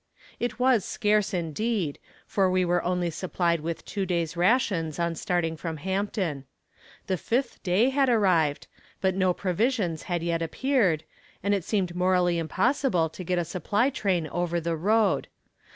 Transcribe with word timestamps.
It 0.39 0.57
was 0.57 0.83
scarce 0.83 1.31
indeed, 1.31 1.99
for 2.25 2.49
we 2.49 2.65
were 2.65 2.81
only 2.83 3.11
supplied 3.11 3.59
with 3.61 3.85
two 3.85 4.03
days' 4.07 4.35
rations 4.35 4.97
on 4.97 5.13
starting 5.13 5.55
from 5.55 5.77
Hampton. 5.77 6.45
The 7.05 7.17
fifth 7.17 7.61
day 7.61 7.89
had 7.89 8.09
arrived, 8.09 8.65
but 8.99 9.13
no 9.13 9.31
provisions 9.31 10.01
had 10.09 10.23
yet 10.23 10.41
appeared, 10.41 11.03
and 11.43 11.53
it 11.53 11.63
seemed 11.63 11.95
morally 11.95 12.39
impossible 12.39 13.09
to 13.09 13.23
get 13.23 13.37
a 13.37 13.45
supply 13.45 13.91
train 13.91 14.25
over 14.29 14.59
the 14.59 14.75
road. 14.75 15.27